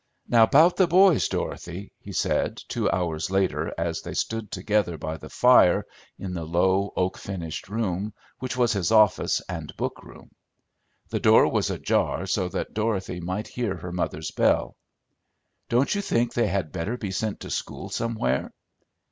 "Now 0.27 0.41
about 0.41 0.77
the 0.77 0.87
boys, 0.87 1.27
Dorothy," 1.27 1.91
he 1.99 2.11
said, 2.11 2.57
two 2.67 2.89
hours 2.89 3.29
later, 3.29 3.71
as 3.77 4.01
they 4.01 4.15
stood 4.15 4.49
together 4.49 4.97
by 4.97 5.17
the 5.17 5.29
fire 5.29 5.85
in 6.17 6.33
the 6.33 6.43
low, 6.43 6.91
oak 6.95 7.19
finished 7.19 7.69
room, 7.69 8.11
which 8.39 8.57
was 8.57 8.73
his 8.73 8.91
office 8.91 9.43
and 9.47 9.71
book 9.77 10.01
room. 10.03 10.31
The 11.09 11.19
door 11.19 11.47
was 11.51 11.69
ajar 11.69 12.25
so 12.25 12.49
that 12.49 12.73
Dorothy 12.73 13.19
might 13.19 13.47
hear 13.49 13.75
her 13.77 13.91
mother's 13.91 14.31
bell. 14.31 14.75
"Don't 15.69 15.93
you 15.93 16.01
think 16.01 16.33
they 16.33 16.47
had 16.47 16.71
better 16.71 16.97
be 16.97 17.11
sent 17.11 17.39
to 17.41 17.51
school 17.51 17.87
somewhere?" 17.89 18.51